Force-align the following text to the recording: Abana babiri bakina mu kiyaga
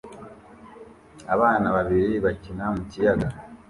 Abana 1.33 1.67
babiri 1.75 2.13
bakina 2.25 2.65
mu 2.75 2.81
kiyaga 2.89 3.27